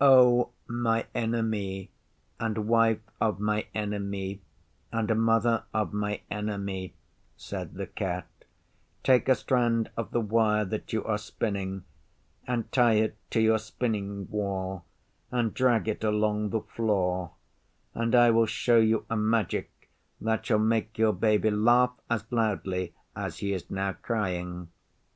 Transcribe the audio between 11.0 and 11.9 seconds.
are spinning